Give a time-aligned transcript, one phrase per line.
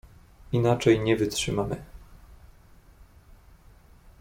[0.51, 1.83] "Inaczej nie wytrzymamy“."